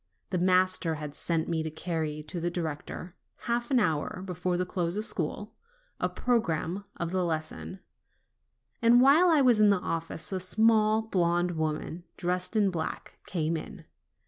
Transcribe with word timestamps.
The 0.31 0.39
master 0.39 0.95
had 0.95 1.13
sent 1.13 1.47
me 1.47 1.61
to 1.61 1.69
carry 1.69 2.23
to 2.23 2.39
the 2.39 2.49
director, 2.49 3.13
half 3.45 3.69
an 3.69 3.79
hour 3.79 4.23
before 4.25 4.57
the 4.57 4.65
close 4.65 4.97
of 4.97 5.05
school, 5.05 5.53
a 5.99 6.09
programme 6.09 6.85
of 6.97 7.11
the 7.11 7.23
lesson, 7.23 7.81
and 8.81 8.99
while 8.99 9.29
I 9.29 9.41
was 9.41 9.59
in 9.59 9.69
the 9.69 9.77
office, 9.77 10.31
a 10.31 10.39
small, 10.39 11.03
blonde 11.03 11.51
woman 11.51 12.05
dressed 12.17 12.55
in 12.55 12.71
black 12.71 13.19
came 13.27 13.55
in. 13.55 13.85